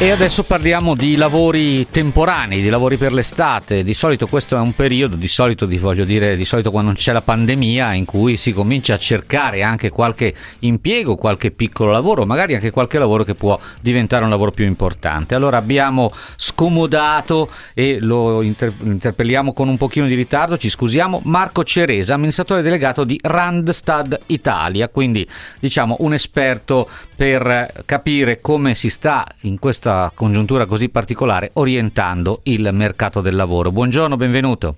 [0.00, 3.82] E adesso parliamo di lavori temporanei, di lavori per l'estate.
[3.82, 7.10] Di solito questo è un periodo, di solito di, voglio dire, di solito quando c'è
[7.10, 12.54] la pandemia, in cui si comincia a cercare anche qualche impiego, qualche piccolo lavoro, magari
[12.54, 15.34] anche qualche lavoro che può diventare un lavoro più importante.
[15.34, 21.64] Allora abbiamo scomodato e lo inter- interpelliamo con un pochino di ritardo, ci scusiamo, Marco
[21.64, 25.26] Ceresa, amministratore delegato di Randstad Italia, quindi
[25.58, 32.68] diciamo un esperto per capire come si sta in questa congiuntura così particolare orientando il
[32.72, 33.72] mercato del lavoro.
[33.72, 34.76] Buongiorno, benvenuto.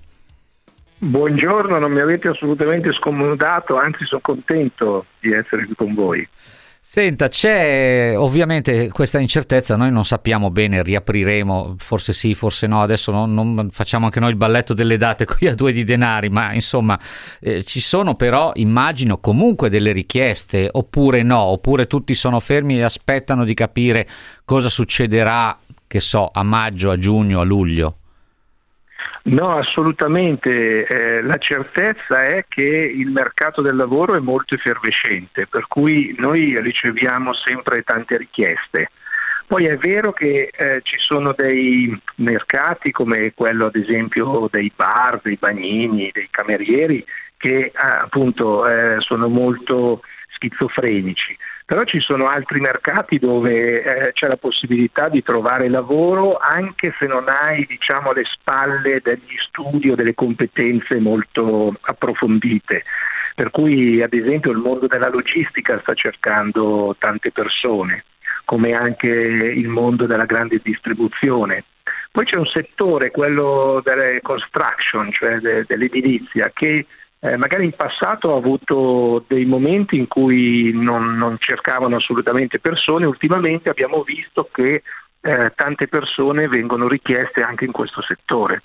[0.99, 6.25] Buongiorno, non mi avete assolutamente scomodato, anzi sono contento di essere qui con voi.
[6.83, 13.11] Senta, c'è ovviamente questa incertezza, noi non sappiamo bene, riapriremo, forse sì, forse no, adesso
[13.11, 16.53] non, non facciamo anche noi il balletto delle date qui a due di denari, ma
[16.53, 16.99] insomma
[17.39, 22.81] eh, ci sono però, immagino, comunque delle richieste, oppure no, oppure tutti sono fermi e
[22.81, 24.07] aspettano di capire
[24.43, 28.00] cosa succederà, che so, a maggio, a giugno, a luglio.
[29.23, 30.85] No, assolutamente.
[30.85, 36.59] Eh, la certezza è che il mercato del lavoro è molto effervescente, per cui noi
[36.59, 38.89] riceviamo sempre tante richieste.
[39.45, 45.19] Poi è vero che eh, ci sono dei mercati come quello ad esempio dei bar,
[45.21, 47.03] dei bagnini, dei camerieri
[47.37, 48.63] che eh, appunto
[48.99, 51.37] sono molto schizofrenici
[51.71, 57.05] però ci sono altri mercati dove eh, c'è la possibilità di trovare lavoro anche se
[57.05, 62.83] non hai diciamo, alle spalle degli studi o delle competenze molto approfondite.
[63.33, 68.03] Per cui ad esempio il mondo della logistica sta cercando tante persone,
[68.43, 71.63] come anche il mondo della grande distribuzione.
[72.11, 76.85] Poi c'è un settore, quello delle construction, cioè de- dell'edilizia, che
[77.23, 83.05] eh, magari in passato ha avuto dei momenti in cui non, non, cercavano assolutamente persone,
[83.05, 84.81] ultimamente abbiamo visto che
[85.21, 88.63] eh, tante persone vengono richieste anche in questo settore.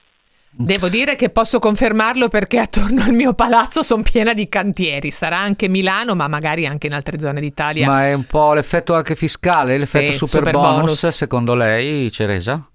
[0.59, 5.37] Devo dire che posso confermarlo perché attorno al mio palazzo sono piena di cantieri, sarà
[5.37, 7.87] anche Milano ma magari anche in altre zone d'Italia.
[7.87, 12.11] Ma è un po' l'effetto anche fiscale, l'effetto sì, super, super bonus, bonus, secondo lei
[12.11, 12.67] Ceresa?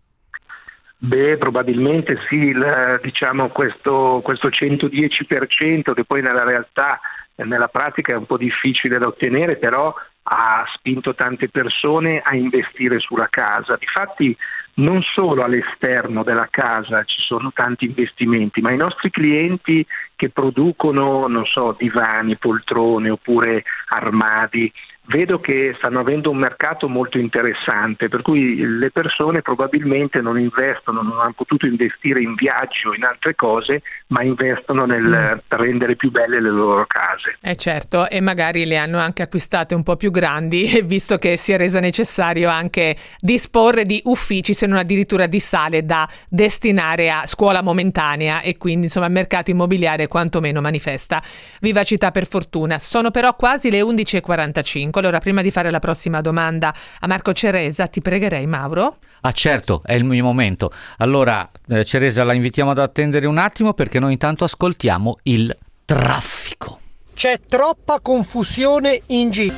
[1.04, 7.00] Beh, probabilmente sì, il, diciamo questo, questo 110% che poi nella realtà,
[7.38, 13.00] nella pratica è un po' difficile da ottenere, però ha spinto tante persone a investire
[13.00, 13.78] sulla casa.
[13.78, 14.38] Difatti
[14.76, 19.84] non solo all'esterno della casa ci sono tanti investimenti, ma i nostri clienti
[20.16, 24.72] che producono, non so, divani, poltrone oppure armadi,
[25.06, 31.02] vedo che stanno avendo un mercato molto interessante, per cui le persone probabilmente non investono,
[31.02, 35.56] non hanno potuto investire in viaggi o in altre cose, ma investono nel mm.
[35.58, 37.38] rendere più belle le loro case.
[37.42, 41.52] Eh certo, e magari le hanno anche acquistate un po' più grandi, visto che si
[41.52, 47.26] è resa necessario anche disporre di uffici, se non addirittura di sale da destinare a
[47.26, 51.22] scuola momentanea e quindi insomma il mercato immobiliare quantomeno manifesta
[51.60, 52.78] vivacità per fortuna.
[52.80, 54.91] Sono però quasi le 11.45.
[54.92, 55.00] elenco.
[55.00, 58.98] Allora, prima di fare la prossima domanda a Marco Ceresa, ti pregherei, Mauro.
[59.22, 60.72] Ah certo, è il mio momento.
[60.98, 66.80] Allora, eh, Ceresa, la invitiamo ad attendere un attimo perché noi intanto ascoltiamo il traffico.
[67.14, 69.56] C'è troppa confusione in giro.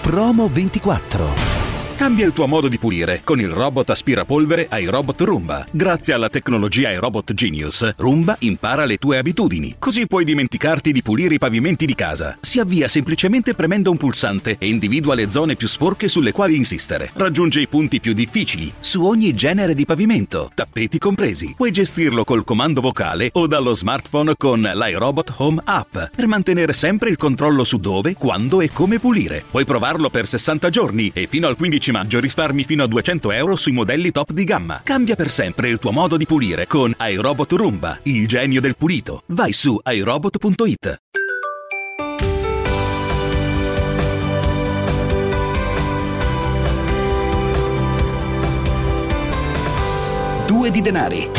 [0.00, 1.43] Promo 24.
[2.04, 5.64] Cambia il tuo modo di pulire con il robot aspirapolvere iRobot Roomba.
[5.70, 11.36] Grazie alla tecnologia iRobot Genius, Roomba impara le tue abitudini, così puoi dimenticarti di pulire
[11.36, 12.36] i pavimenti di casa.
[12.40, 17.10] Si avvia semplicemente premendo un pulsante e individua le zone più sporche sulle quali insistere.
[17.14, 21.54] Raggiunge i punti più difficili su ogni genere di pavimento, tappeti compresi.
[21.56, 27.08] Puoi gestirlo col comando vocale o dallo smartphone con l'iRobot Home App per mantenere sempre
[27.08, 29.42] il controllo su dove, quando e come pulire.
[29.50, 33.54] Puoi provarlo per 60 giorni e fino al 15 maggio risparmi fino a 200 euro
[33.54, 34.80] sui modelli top di gamma.
[34.82, 39.22] Cambia per sempre il tuo modo di pulire con iRobot Roomba, il genio del pulito.
[39.26, 40.96] Vai su iRobot.it.
[50.46, 51.30] Due di denari.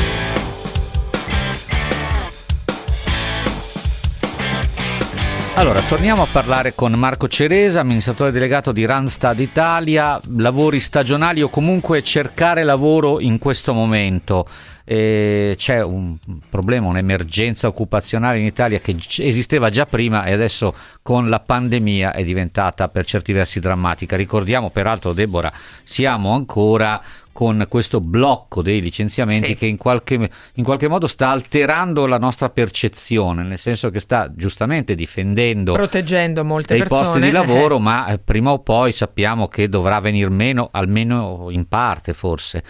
[5.57, 11.47] Allora, torniamo a parlare con Marco Ceresa, amministratore delegato di Randstad Italia, lavori stagionali o
[11.47, 14.45] comunque cercare lavoro in questo momento.
[14.87, 16.15] Eh, c'è un
[16.47, 22.23] problema, un'emergenza occupazionale in Italia che esisteva già prima e adesso con la pandemia è
[22.23, 24.15] diventata per certi versi drammatica.
[24.15, 25.51] Ricordiamo peraltro, Deborah,
[25.83, 29.55] siamo ancora con questo blocco dei licenziamenti Sì.
[29.55, 34.31] che in qualche, in qualche modo sta alterando la nostra percezione, nel senso che sta
[34.33, 37.03] giustamente difendendo Proteggendo molte dei persone.
[37.03, 37.79] posti di lavoro, Eh.
[37.81, 42.63] ma eh, prima o poi sappiamo che dovrà venir meno, almeno in parte forse.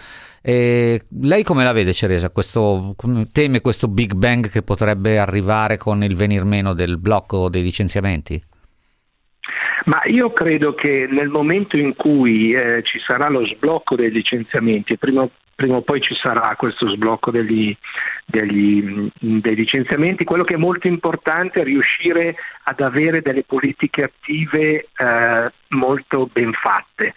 [0.48, 2.30] E lei come la vede Ceresa?
[2.30, 2.94] Questo,
[3.32, 8.40] teme questo Big Bang che potrebbe arrivare con il venir meno del blocco dei licenziamenti?
[9.86, 14.96] Ma io credo che nel momento in cui eh, ci sarà lo sblocco dei licenziamenti,
[14.96, 17.76] prima, prima o poi ci sarà questo sblocco degli,
[18.24, 24.86] degli, dei licenziamenti, quello che è molto importante è riuscire ad avere delle politiche attive
[24.96, 27.14] eh, molto ben fatte.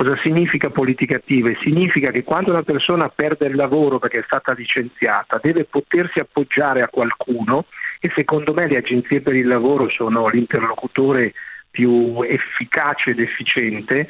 [0.00, 1.58] Cosa significa politiche attive?
[1.60, 6.80] Significa che quando una persona perde il lavoro perché è stata licenziata deve potersi appoggiare
[6.80, 7.66] a qualcuno
[8.00, 11.34] e secondo me le agenzie per il lavoro sono l'interlocutore
[11.70, 14.08] più efficace ed efficiente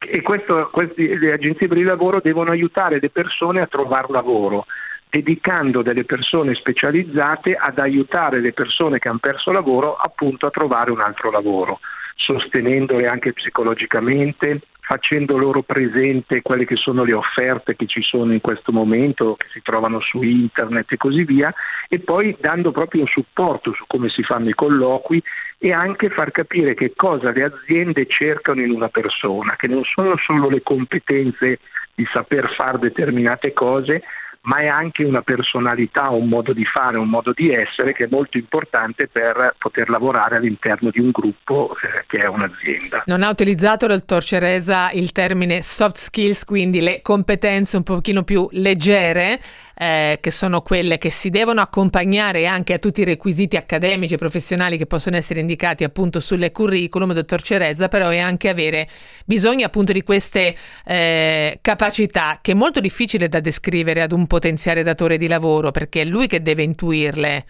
[0.00, 4.66] e questo, questi- le agenzie per il lavoro devono aiutare le persone a trovare lavoro
[5.08, 10.90] dedicando delle persone specializzate ad aiutare le persone che hanno perso lavoro appunto a trovare
[10.90, 11.78] un altro lavoro,
[12.16, 18.40] sostenendole anche psicologicamente, facendo loro presente quelle che sono le offerte che ci sono in
[18.40, 21.52] questo momento, che si trovano su internet e così via,
[21.90, 25.22] e poi dando proprio un supporto su come si fanno i colloqui
[25.58, 30.16] e anche far capire che cosa le aziende cercano in una persona, che non sono
[30.16, 31.58] solo le competenze
[31.94, 34.02] di saper fare determinate cose,
[34.48, 38.08] ma è anche una personalità, un modo di fare, un modo di essere che è
[38.10, 43.02] molto importante per poter lavorare all'interno di un gruppo eh, che è un'azienda.
[43.04, 48.22] Non ha utilizzato il dottor Ceresa il termine soft skills, quindi le competenze un pochino
[48.22, 49.38] più leggere,
[49.78, 54.16] eh, che sono quelle che si devono accompagnare anche a tutti i requisiti accademici e
[54.18, 58.88] professionali che possono essere indicati appunto sulle curriculum, dottor Ceresa, però è anche avere
[59.24, 64.82] bisogno appunto di queste eh, capacità che è molto difficile da descrivere ad un potenziale
[64.82, 67.44] datore di lavoro, perché è lui che deve intuirle.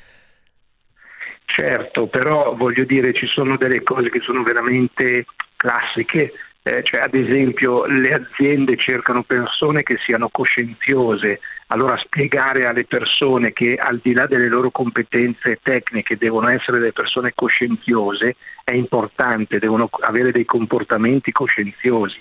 [1.46, 5.24] Certo, però voglio dire ci sono delle cose che sono veramente
[5.56, 6.32] classiche,
[6.68, 13.52] eh, cioè ad esempio le aziende cercano persone che siano coscienziose, allora spiegare alle persone
[13.52, 19.58] che al di là delle loro competenze tecniche devono essere delle persone coscienziose è importante,
[19.58, 22.20] devono avere dei comportamenti coscienziosi.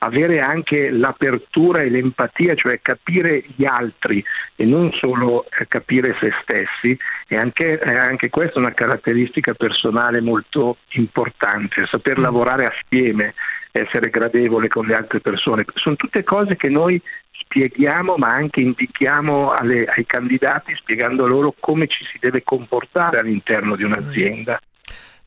[0.00, 6.32] Avere anche l'apertura e l'empatia, cioè capire gli altri e non solo eh, capire se
[6.42, 13.34] stessi, è anche, è anche questa una caratteristica personale molto importante, saper lavorare assieme,
[13.78, 15.64] essere gradevole con le altre persone.
[15.74, 21.86] Sono tutte cose che noi spieghiamo ma anche indichiamo alle- ai candidati spiegando loro come
[21.86, 24.60] ci si deve comportare all'interno di un'azienda.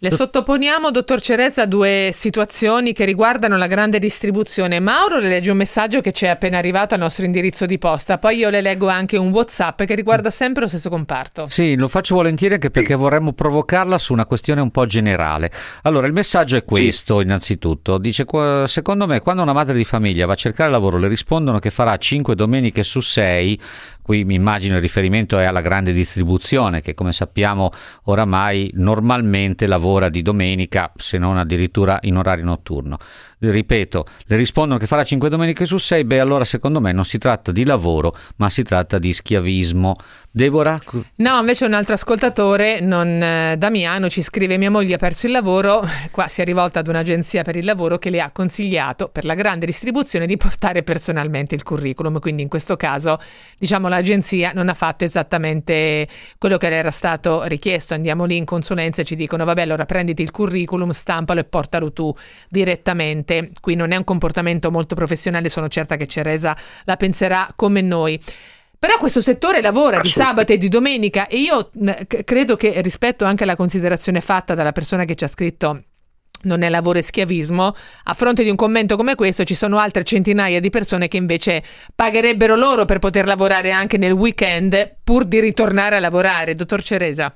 [0.04, 4.80] Le sottoponiamo, dottor Ceresa, due situazioni che riguardano la grande distribuzione.
[4.80, 8.18] Mauro le legge un messaggio che ci è appena arrivato al nostro indirizzo di posta,
[8.18, 11.45] poi io le leggo anche un WhatsApp che riguarda sempre lo stesso comparto.
[11.49, 15.52] Sì, lo faccio volentieri anche perché vorremmo provocarla su una questione un po' generale.
[15.84, 17.99] Allora, il messaggio è questo, innanzitutto.
[17.99, 21.60] Dice, "Qua- secondo me, quando una madre di famiglia va a cercare lavoro, le rispondono
[21.60, 23.62] che farà 5 domeniche su 6,
[24.02, 27.72] qui mi immagino il riferimento è alla grande distribuzione, che come sappiamo
[28.04, 32.97] oramai normalmente lavora di domenica, se non addirittura in orario notturno.
[33.39, 37.18] Ripeto, le rispondono che farà 5 domeniche su 6, beh allora secondo me non si
[37.18, 39.95] tratta di lavoro, ma si tratta di schiavismo.
[40.34, 40.80] Deborah?
[41.16, 45.34] No, invece un altro ascoltatore, non, eh, Damiano, ci scrive: Mia moglie ha perso il
[45.34, 45.82] lavoro.
[46.12, 49.34] Qua si è rivolta ad un'agenzia per il lavoro che le ha consigliato per la
[49.34, 52.20] grande distribuzione di portare personalmente il curriculum.
[52.20, 53.20] Quindi in questo caso,
[53.58, 57.94] diciamo, l'agenzia non ha fatto esattamente quello che le era stato richiesto.
[57.94, 61.92] Andiamo lì in consulenza e ci dicono: Vabbè, allora prenditi il curriculum, stampalo e portalo
[61.94, 62.14] tu
[62.50, 63.52] direttamente.
[63.60, 68.20] Qui non è un comportamento molto professionale, sono certa che Ceresa la penserà come noi.
[68.80, 71.70] Però questo settore lavora di sabato e di domenica e io
[72.26, 75.84] credo che rispetto anche alla considerazione fatta dalla persona che ci ha scritto
[76.44, 77.74] non è lavoro e schiavismo,
[78.04, 81.64] a fronte di un commento come questo ci sono altre centinaia di persone che invece
[81.94, 86.56] pagherebbero loro per poter lavorare anche nel weekend pur di ritornare a lavorare.
[86.56, 87.36] Dottor Ceresa.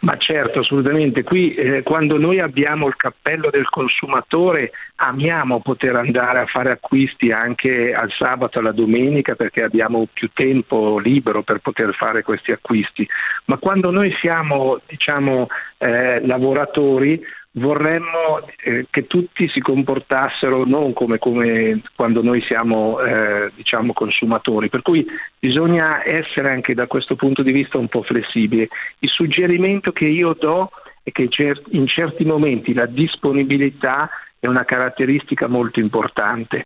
[0.00, 1.24] Ma certo, assolutamente.
[1.24, 7.32] Qui eh, quando noi abbiamo il cappello del consumatore amiamo poter andare a fare acquisti
[7.32, 13.08] anche al sabato, alla domenica perché abbiamo più tempo libero per poter fare questi acquisti.
[13.46, 15.48] Ma quando noi siamo diciamo
[15.78, 17.20] eh, lavoratori
[17.52, 24.68] vorremmo eh, che tutti si comportassero non come, come quando noi siamo eh, diciamo consumatori,
[24.68, 25.06] per cui
[25.38, 28.68] bisogna essere anche da questo punto di vista un po' flessibili.
[29.00, 30.70] Il suggerimento che io do
[31.02, 31.28] è che
[31.70, 36.64] in certi momenti la disponibilità è una caratteristica molto importante.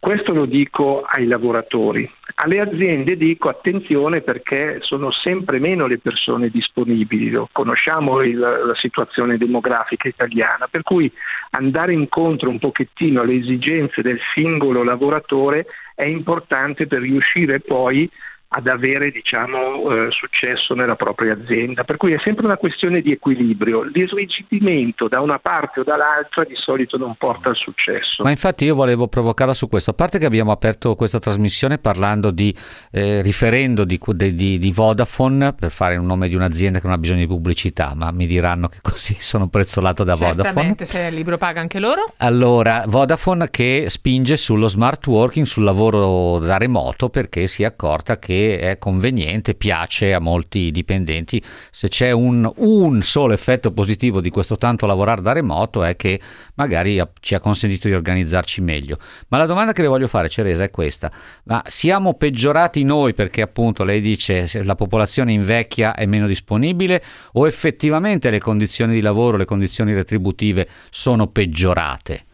[0.00, 2.08] Questo lo dico ai lavoratori.
[2.36, 9.36] Alle aziende dico attenzione perché sono sempre meno le persone disponibili, conosciamo il- la situazione
[9.36, 11.10] demografica italiana, per cui
[11.50, 18.08] andare incontro un pochettino alle esigenze del singolo lavoratore è importante per riuscire poi
[18.50, 21.84] ad avere diciamo, eh, successo nella propria azienda.
[21.84, 23.82] Per cui è sempre una questione di equilibrio.
[23.82, 28.22] L'irrigidimento da una parte o dall'altra di solito non porta al successo.
[28.22, 32.30] Ma infatti io volevo provocarla su questo, a parte che abbiamo aperto questa trasmissione parlando
[32.30, 32.54] di,
[32.90, 36.94] eh, riferendo di, di- di- di Vodafone per fare un nome di un'azienda che non
[36.94, 40.42] ha bisogno di pubblicità, ma mi diranno che così sono prezzolato da Vodafone.
[40.42, 42.14] Certamente, se il libro paga anche loro.
[42.18, 48.18] Allora, Vodafone che spinge sullo smart working, sul lavoro da remoto perché si è accorta
[48.18, 51.42] che è conveniente, piace a molti dipendenti.
[51.70, 56.20] Se c'è un, un solo effetto positivo di questo tanto lavorare da remoto è che
[56.54, 58.98] magari ci ha consentito di organizzarci meglio.
[59.28, 61.10] Ma la domanda che le voglio fare, Ceresa, è questa.
[61.44, 67.46] Ma siamo peggiorati noi perché appunto lei dice la popolazione invecchia è meno disponibile o
[67.46, 72.26] effettivamente le condizioni di lavoro, le condizioni retributive sono peggiorate?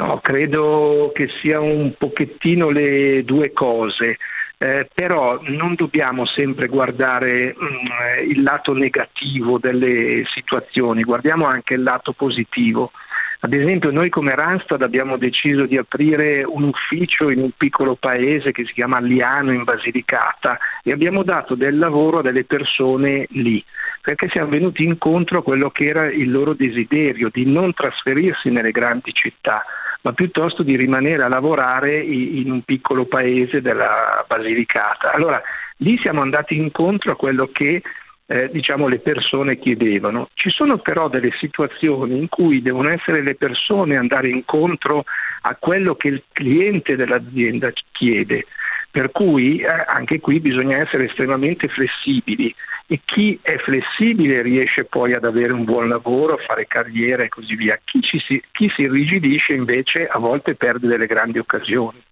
[0.00, 4.16] No, credo che sia un pochettino le due cose.
[4.56, 11.82] Eh, però non dobbiamo sempre guardare mm, il lato negativo delle situazioni, guardiamo anche il
[11.82, 12.92] lato positivo.
[13.40, 18.52] Ad esempio noi come Randstad abbiamo deciso di aprire un ufficio in un piccolo paese
[18.52, 23.62] che si chiama Liano in Basilicata e abbiamo dato del lavoro a delle persone lì
[24.02, 28.70] perché siamo venuti incontro a quello che era il loro desiderio di non trasferirsi nelle
[28.70, 29.64] grandi città,
[30.02, 35.12] ma piuttosto di rimanere a lavorare in un piccolo paese della Basilicata.
[35.12, 35.40] Allora
[35.78, 37.82] lì siamo andati incontro a quello che
[38.26, 40.28] eh, diciamo le persone chiedevano.
[40.34, 45.04] Ci sono però delle situazioni in cui devono essere le persone andare incontro
[45.42, 48.46] a quello che il cliente dell'azienda chiede.
[48.90, 52.54] Per cui eh, anche qui bisogna essere estremamente flessibili
[52.92, 57.28] e chi è flessibile riesce poi ad avere un buon lavoro, a fare carriera e
[57.28, 57.78] così via.
[57.84, 62.02] Chi, si, chi si irrigidisce invece a volte perde delle grandi occasioni.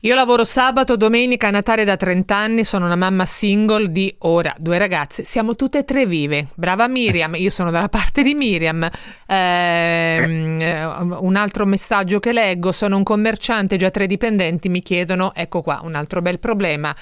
[0.00, 4.76] Io lavoro sabato, domenica, Natale da 30 anni, sono una mamma single di ora, due
[4.76, 6.48] ragazze, siamo tutte e tre vive.
[6.56, 8.86] Brava Miriam, io sono dalla parte di Miriam.
[9.26, 15.32] Ehm, eh, un altro messaggio che leggo, sono un commerciante, già tre dipendenti mi chiedono,
[15.32, 16.94] ecco qua, un altro bel problema.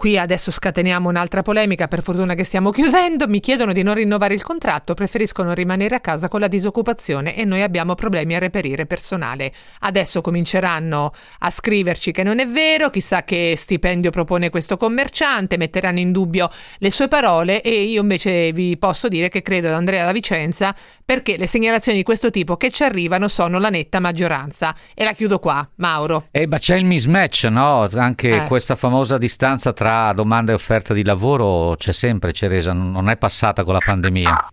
[0.00, 3.28] Qui adesso scateniamo un'altra polemica, per fortuna che stiamo chiudendo.
[3.28, 7.44] Mi chiedono di non rinnovare il contratto, preferiscono rimanere a casa con la disoccupazione e
[7.44, 9.52] noi abbiamo problemi a reperire personale.
[9.80, 15.98] Adesso cominceranno a scriverci che non è vero, chissà che stipendio propone questo commerciante, metteranno
[15.98, 16.48] in dubbio
[16.78, 20.74] le sue parole e io invece vi posso dire che credo ad Andrea La Vicenza
[21.04, 24.74] perché le segnalazioni di questo tipo che ci arrivano sono la netta maggioranza.
[24.94, 26.28] E la chiudo qua, Mauro.
[26.30, 27.86] Eh, ma c'è il mismatch, no?
[27.96, 28.44] Anche Eh.
[28.46, 33.64] questa famosa distanza tra domanda e offerta di lavoro c'è sempre, Ceresa, non è passata
[33.64, 34.48] con la pandemia.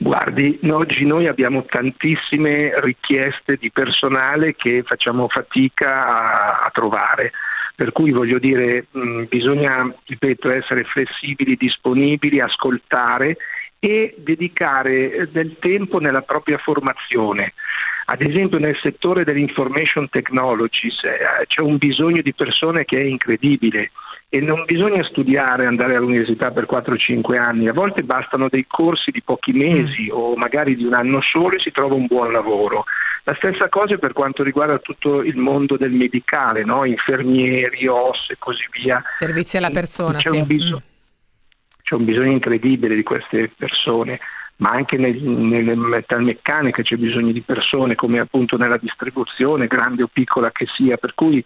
[0.00, 7.32] Guardi, oggi noi abbiamo tantissime richieste di personale che facciamo fatica a, a trovare.
[7.74, 13.36] Per cui voglio dire, mh, bisogna, ripeto, essere flessibili, disponibili, ascoltare
[13.80, 17.54] e dedicare del tempo nella propria formazione.
[18.06, 23.90] Ad esempio nel settore dell'information technologies eh, c'è un bisogno di persone che è incredibile
[24.30, 29.22] e non bisogna studiare, andare all'università per 4-5 anni, a volte bastano dei corsi di
[29.22, 32.84] pochi mesi o magari di un anno solo e si trova un buon lavoro.
[33.24, 36.84] La stessa cosa per quanto riguarda tutto il mondo del medicale, no?
[36.84, 39.02] infermieri, OS e così via.
[39.18, 40.36] Servizi alla persona, C'è sì.
[40.36, 40.82] un, bisogno,
[41.82, 44.20] c'è un bisogno incredibile di queste persone,
[44.56, 50.08] ma anche nel- nelle metalmeccaniche c'è bisogno di persone, come appunto nella distribuzione, grande o
[50.12, 51.42] piccola che sia, per cui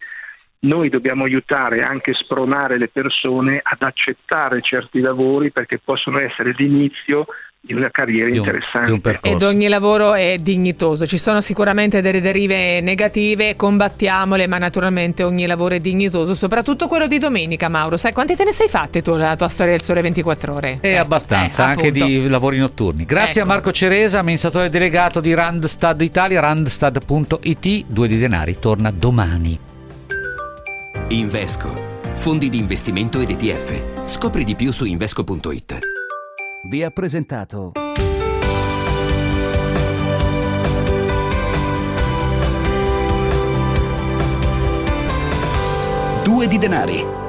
[0.64, 6.54] noi dobbiamo aiutare e anche spronare le persone ad accettare certi lavori perché possono essere
[6.56, 7.26] l'inizio
[7.64, 9.20] di una carriera interessante.
[9.22, 11.06] Ed ogni lavoro è dignitoso.
[11.06, 17.06] Ci sono sicuramente delle derive negative, combattiamole, ma naturalmente ogni lavoro è dignitoso, soprattutto quello
[17.06, 17.96] di domenica, Mauro.
[17.96, 20.78] Sai quanti te ne sei fatte tu la tua storia del sole 24 ore?
[20.80, 23.04] E abbastanza, eh, anche di lavori notturni.
[23.04, 23.50] Grazie Ecco.
[23.50, 27.84] a Marco Ceresa, amministratore delegato di Randstad Italia, randstad.it.
[27.86, 29.70] Due di denari torna domani.
[31.12, 32.00] Invesco.
[32.14, 34.06] Fondi di investimento ed ETF.
[34.06, 35.78] Scopri di più su invesco.it.
[36.70, 37.72] Vi ha presentato
[46.24, 47.21] Due di denari